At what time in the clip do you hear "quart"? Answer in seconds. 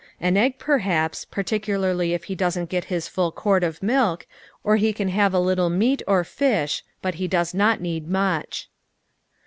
3.31-3.63